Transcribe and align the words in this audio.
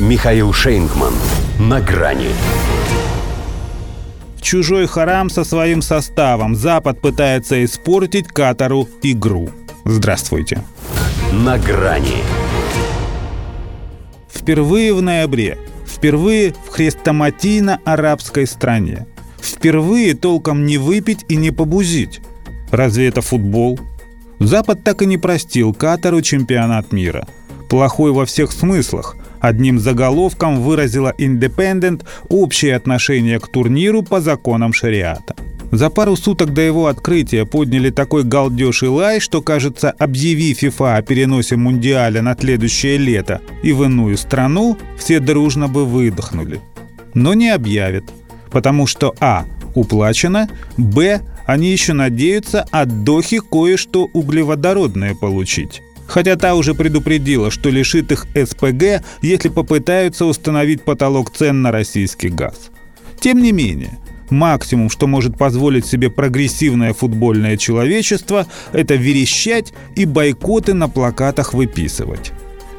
Михаил 0.00 0.52
Шейнгман. 0.52 1.14
На 1.60 1.80
грани. 1.80 2.30
Чужой 4.40 4.88
харам 4.88 5.30
со 5.30 5.44
своим 5.44 5.82
составом 5.82 6.56
Запад 6.56 7.00
пытается 7.00 7.64
испортить 7.64 8.26
Катару 8.26 8.88
игру. 9.02 9.50
Здравствуйте. 9.84 10.64
На 11.30 11.58
грани. 11.58 12.24
Впервые 14.28 14.92
в 14.92 15.00
ноябре. 15.00 15.58
Впервые 15.86 16.54
в 16.66 16.70
хрестоматийно-арабской 16.70 18.48
стране. 18.48 19.06
Впервые 19.40 20.14
толком 20.16 20.66
не 20.66 20.76
выпить 20.76 21.24
и 21.28 21.36
не 21.36 21.52
побузить. 21.52 22.20
Разве 22.72 23.06
это 23.06 23.20
футбол? 23.20 23.78
Запад 24.40 24.82
так 24.82 25.02
и 25.02 25.06
не 25.06 25.18
простил 25.18 25.72
Катару 25.72 26.20
чемпионат 26.20 26.90
мира. 26.92 27.28
Плохой 27.68 28.10
во 28.10 28.26
всех 28.26 28.50
смыслах. 28.50 29.16
Одним 29.44 29.78
заголовком 29.78 30.62
выразила 30.62 31.12
Independent 31.18 32.02
общее 32.30 32.74
отношение 32.76 33.38
к 33.38 33.48
турниру 33.48 34.02
по 34.02 34.22
законам 34.22 34.72
шариата. 34.72 35.36
За 35.70 35.90
пару 35.90 36.16
суток 36.16 36.54
до 36.54 36.62
его 36.62 36.86
открытия 36.86 37.44
подняли 37.44 37.90
такой 37.90 38.24
галдеж 38.24 38.84
и 38.84 38.86
лай, 38.86 39.20
что, 39.20 39.42
кажется, 39.42 39.90
объяви 39.90 40.54
ФИФА 40.54 40.96
о 40.96 41.02
переносе 41.02 41.56
Мундиаля 41.56 42.22
на 42.22 42.34
следующее 42.40 42.96
лето 42.96 43.42
и 43.62 43.74
в 43.74 43.84
иную 43.84 44.16
страну, 44.16 44.78
все 44.96 45.20
дружно 45.20 45.68
бы 45.68 45.84
выдохнули. 45.84 46.60
Но 47.12 47.34
не 47.34 47.50
объявят, 47.50 48.04
потому 48.50 48.86
что 48.86 49.14
а. 49.20 49.44
уплачено, 49.74 50.48
б. 50.78 51.20
они 51.44 51.70
еще 51.70 51.92
надеются 51.92 52.64
от 52.70 53.04
Дохи 53.04 53.40
кое-что 53.40 54.08
углеводородное 54.14 55.14
получить. 55.14 55.82
Хотя 56.06 56.36
та 56.36 56.54
уже 56.54 56.74
предупредила, 56.74 57.50
что 57.50 57.70
лишит 57.70 58.12
их 58.12 58.26
СПГ, 58.34 59.02
если 59.22 59.48
попытаются 59.48 60.26
установить 60.26 60.82
потолок 60.82 61.32
цен 61.32 61.62
на 61.62 61.72
российский 61.72 62.28
газ. 62.28 62.70
Тем 63.20 63.42
не 63.42 63.52
менее, 63.52 63.98
максимум, 64.30 64.90
что 64.90 65.06
может 65.06 65.38
позволить 65.38 65.86
себе 65.86 66.10
прогрессивное 66.10 66.92
футбольное 66.92 67.56
человечество, 67.56 68.46
это 68.72 68.94
верещать 68.94 69.72
и 69.96 70.04
бойкоты 70.04 70.74
на 70.74 70.88
плакатах 70.88 71.54
выписывать. 71.54 72.32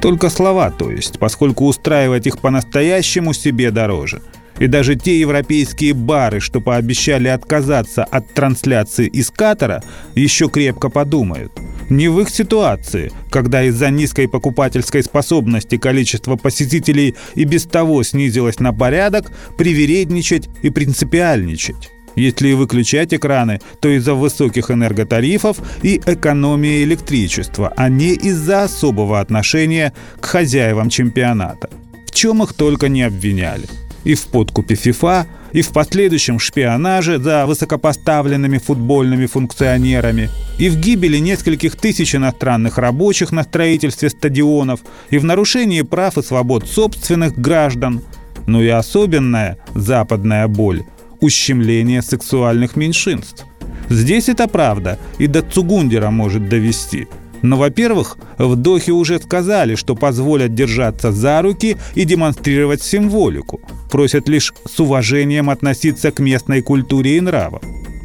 Только 0.00 0.30
слова, 0.30 0.70
то 0.70 0.92
есть, 0.92 1.18
поскольку 1.18 1.66
устраивать 1.66 2.28
их 2.28 2.38
по-настоящему 2.38 3.32
себе 3.32 3.70
дороже– 3.70 4.22
и 4.58 4.66
даже 4.66 4.96
те 4.96 5.20
европейские 5.20 5.94
бары, 5.94 6.40
что 6.40 6.60
пообещали 6.60 7.28
отказаться 7.28 8.04
от 8.04 8.32
трансляции 8.34 9.06
из 9.06 9.30
Катара, 9.30 9.82
еще 10.14 10.48
крепко 10.48 10.88
подумают. 10.88 11.52
Не 11.90 12.08
в 12.08 12.20
их 12.20 12.28
ситуации, 12.28 13.10
когда 13.30 13.62
из-за 13.64 13.90
низкой 13.90 14.28
покупательской 14.28 15.02
способности 15.02 15.78
количество 15.78 16.36
посетителей 16.36 17.14
и 17.34 17.44
без 17.44 17.64
того 17.64 18.02
снизилось 18.02 18.60
на 18.60 18.72
порядок, 18.72 19.32
привередничать 19.56 20.48
и 20.62 20.70
принципиальничать. 20.70 21.90
Если 22.14 22.52
выключать 22.52 23.14
экраны, 23.14 23.60
то 23.80 23.88
из-за 23.88 24.14
высоких 24.14 24.70
энерготарифов 24.70 25.58
и 25.82 26.00
экономии 26.04 26.82
электричества, 26.82 27.72
а 27.76 27.88
не 27.88 28.14
из-за 28.14 28.64
особого 28.64 29.20
отношения 29.20 29.92
к 30.20 30.26
хозяевам 30.26 30.90
чемпионата. 30.90 31.70
В 32.06 32.10
чем 32.10 32.42
их 32.42 32.54
только 32.54 32.88
не 32.88 33.02
обвиняли 33.02 33.66
и 34.04 34.14
в 34.14 34.26
подкупе 34.28 34.74
ФИФА, 34.74 35.26
и 35.52 35.62
в 35.62 35.70
последующем 35.70 36.38
шпионаже 36.38 37.18
за 37.18 37.46
высокопоставленными 37.46 38.58
футбольными 38.58 39.26
функционерами, 39.26 40.30
и 40.58 40.68
в 40.68 40.78
гибели 40.78 41.18
нескольких 41.18 41.76
тысяч 41.76 42.14
иностранных 42.14 42.78
рабочих 42.78 43.32
на 43.32 43.42
строительстве 43.42 44.10
стадионов, 44.10 44.80
и 45.10 45.18
в 45.18 45.24
нарушении 45.24 45.82
прав 45.82 46.18
и 46.18 46.22
свобод 46.22 46.68
собственных 46.68 47.38
граждан, 47.38 48.02
ну 48.46 48.62
и 48.62 48.68
особенная 48.68 49.58
западная 49.74 50.48
боль– 50.48 50.82
ущемление 51.20 52.02
сексуальных 52.02 52.76
меньшинств. 52.76 53.44
Здесь 53.88 54.28
это 54.28 54.48
правда, 54.48 54.98
и 55.18 55.26
до 55.26 55.42
Цугундера 55.42 56.10
может 56.10 56.48
довести– 56.48 57.08
но, 57.42 57.56
во-первых, 57.56 58.18
в 58.36 58.56
Дохе 58.56 58.92
уже 58.92 59.18
сказали, 59.18 59.74
что 59.74 59.94
позволят 59.94 60.54
держаться 60.54 61.12
за 61.12 61.40
руки 61.42 61.76
и 61.94 62.04
демонстрировать 62.04 62.82
символику. 62.82 63.60
Просят 63.90 64.28
лишь 64.28 64.52
с 64.68 64.80
уважением 64.80 65.50
относиться 65.50 66.10
к 66.10 66.18
местной 66.18 66.62
культуре 66.62 67.16
и 67.16 67.20
нравам. 67.20 67.62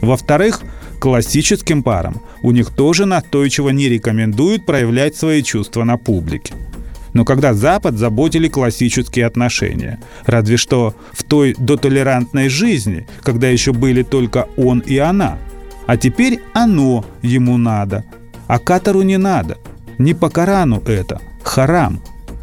Во-вторых, 0.00 0.62
классическим 1.00 1.82
парам 1.82 2.22
у 2.42 2.50
них 2.50 2.70
тоже 2.70 3.06
настойчиво 3.06 3.70
не 3.70 3.88
рекомендуют 3.88 4.66
проявлять 4.66 5.16
свои 5.16 5.42
чувства 5.42 5.84
на 5.84 5.96
публике. 5.96 6.54
Но 7.12 7.24
когда 7.24 7.54
Запад 7.54 7.96
заботили 7.96 8.48
классические 8.48 9.26
отношения, 9.26 10.00
разве 10.26 10.56
что 10.56 10.94
в 11.12 11.22
той 11.22 11.54
дотолерантной 11.58 12.48
жизни, 12.48 13.06
когда 13.22 13.48
еще 13.48 13.72
были 13.72 14.02
только 14.02 14.48
он 14.56 14.80
и 14.80 14.98
она. 14.98 15.38
А 15.86 15.96
теперь 15.96 16.40
оно 16.52 17.04
ему 17.22 17.56
надо– 17.56 18.04
а 18.46 18.58
Катару 18.58 19.02
не 19.02 19.18
надо. 19.18 19.58
Не 19.98 20.14
по 20.14 20.30
Корану 20.30 20.82
это. 20.86 21.20
Харам. 21.42 22.00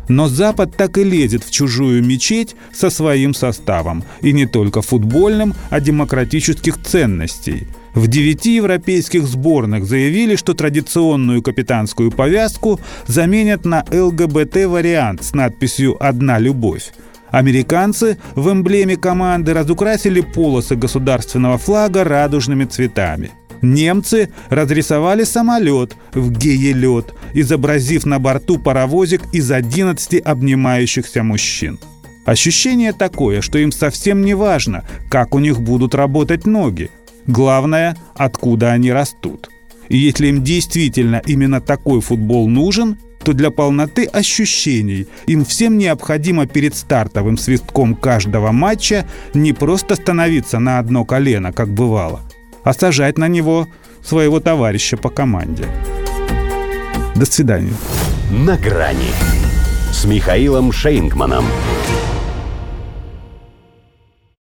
Но 0.07 0.27
Запад 0.27 0.75
так 0.75 0.97
и 0.97 1.03
лезет 1.03 1.43
в 1.43 1.51
чужую 1.51 2.03
мечеть 2.03 2.55
со 2.73 2.89
своим 2.89 3.33
составом. 3.33 4.03
И 4.21 4.33
не 4.33 4.45
только 4.45 4.81
футбольным, 4.81 5.53
а 5.69 5.79
демократических 5.79 6.81
ценностей. 6.81 7.67
В 7.93 8.07
девяти 8.07 8.55
европейских 8.55 9.27
сборных 9.27 9.85
заявили, 9.85 10.35
что 10.35 10.53
традиционную 10.53 11.43
капитанскую 11.43 12.11
повязку 12.11 12.79
заменят 13.05 13.65
на 13.65 13.85
ЛГБТ-вариант 13.91 15.23
с 15.23 15.33
надписью 15.33 15.95
«Одна 16.03 16.39
любовь». 16.39 16.91
Американцы 17.29 18.17
в 18.35 18.51
эмблеме 18.51 18.95
команды 18.95 19.53
разукрасили 19.53 20.21
полосы 20.21 20.75
государственного 20.75 21.57
флага 21.57 22.03
радужными 22.03 22.65
цветами– 22.65 23.31
Немцы 23.63 24.29
разрисовали 24.49 25.23
самолет 25.23 25.95
в 26.13 26.31
геелет, 26.31 27.13
изобразив 27.33 28.05
на 28.05 28.19
борту 28.19 28.59
паровозик 28.59 29.21
из 29.31 29.49
11 29.51 30.21
обнимающихся 30.21 31.23
мужчин. 31.23 31.79
Ощущение 32.25 32.91
такое, 32.91 33.39
что 33.41 33.57
им 33.57 33.71
совсем 33.71 34.21
не 34.23 34.33
важно, 34.33 34.83
как 35.09 35.33
у 35.33 35.39
них 35.39 35.61
будут 35.61 35.95
работать 35.95 36.45
ноги. 36.45 36.91
Главное, 37.25 37.95
откуда 38.15 38.73
они 38.73 38.91
растут. 38.91 39.49
И 39.87 39.97
если 39.97 40.27
им 40.27 40.43
действительно 40.43 41.21
именно 41.25 41.61
такой 41.61 42.01
футбол 42.01 42.49
нужен, 42.49 42.97
то 43.23 43.31
для 43.31 43.49
полноты 43.49 44.03
ощущений 44.03 45.07
им 45.25 45.45
всем 45.45 45.77
необходимо 45.77 46.47
перед 46.47 46.75
стартовым 46.75 47.37
свистком 47.37 47.95
каждого 47.95 48.51
матча 48.51 49.05
не 49.33 49.53
просто 49.53 49.95
становиться 49.95 50.59
на 50.59 50.79
одно 50.79 51.05
колено, 51.05 51.53
как 51.53 51.69
бывало, 51.69 52.21
а 52.63 52.73
сажать 52.73 53.17
на 53.17 53.27
него 53.27 53.67
своего 54.03 54.39
товарища 54.39 54.97
по 54.97 55.09
команде. 55.09 55.65
До 57.15 57.25
свидания. 57.25 57.73
На 58.31 58.57
грани 58.57 59.11
с 59.91 60.05
Михаилом 60.05 60.71
Шейнгманом. 60.71 61.45